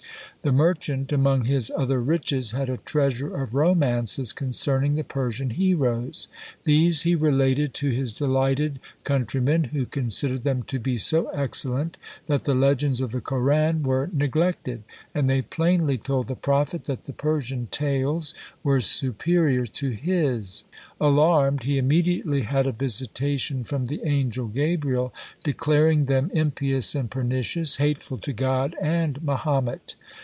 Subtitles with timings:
[0.43, 6.27] The merchant, among his other riches, had a treasure of romances concerning the Persian heroes.
[6.63, 11.95] These he related to his delighted countrymen, who considered them to be so excellent,
[12.25, 14.81] that the legends of the Koran were neglected,
[15.13, 18.33] and they plainly told the prophet that the "Persian Tales"
[18.63, 20.63] were superior to his.
[20.99, 25.13] Alarmed, he immediately had a visitation from the angel Gabriel,
[25.43, 29.93] declaring them impious and pernicious, hateful to God and Mahomet.